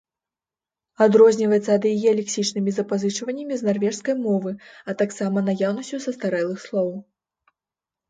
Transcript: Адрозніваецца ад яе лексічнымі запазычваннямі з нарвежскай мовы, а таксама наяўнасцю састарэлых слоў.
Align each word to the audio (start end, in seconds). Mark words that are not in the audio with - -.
Адрозніваецца 1.05 1.71
ад 1.79 1.85
яе 1.89 2.11
лексічнымі 2.21 2.71
запазычваннямі 2.79 3.53
з 3.61 3.69
нарвежскай 3.69 4.15
мовы, 4.25 4.51
а 4.89 4.99
таксама 5.05 5.37
наяўнасцю 5.55 6.05
састарэлых 6.11 6.59
слоў. 6.69 6.95